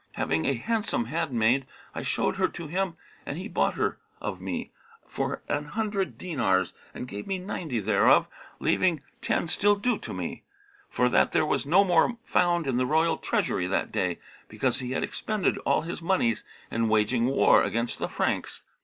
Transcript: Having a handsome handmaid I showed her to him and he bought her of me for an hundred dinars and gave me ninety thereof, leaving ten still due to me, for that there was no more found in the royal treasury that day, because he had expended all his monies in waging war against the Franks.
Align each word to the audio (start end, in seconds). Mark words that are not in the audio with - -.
Having 0.13 0.45
a 0.45 0.55
handsome 0.55 1.05
handmaid 1.05 1.67
I 1.93 2.01
showed 2.01 2.37
her 2.37 2.47
to 2.47 2.65
him 2.65 2.95
and 3.23 3.37
he 3.37 3.47
bought 3.47 3.75
her 3.75 3.99
of 4.19 4.41
me 4.41 4.71
for 5.05 5.43
an 5.47 5.65
hundred 5.65 6.17
dinars 6.17 6.73
and 6.91 7.07
gave 7.07 7.27
me 7.27 7.37
ninety 7.37 7.79
thereof, 7.79 8.25
leaving 8.59 9.03
ten 9.21 9.47
still 9.47 9.75
due 9.75 9.99
to 9.99 10.11
me, 10.11 10.41
for 10.89 11.07
that 11.09 11.33
there 11.33 11.45
was 11.45 11.67
no 11.67 11.83
more 11.83 12.17
found 12.23 12.65
in 12.65 12.77
the 12.77 12.87
royal 12.87 13.17
treasury 13.17 13.67
that 13.67 13.91
day, 13.91 14.17
because 14.47 14.79
he 14.79 14.93
had 14.93 15.03
expended 15.03 15.59
all 15.67 15.81
his 15.81 16.01
monies 16.01 16.43
in 16.71 16.89
waging 16.89 17.27
war 17.27 17.61
against 17.61 17.99
the 17.99 18.09
Franks. 18.09 18.63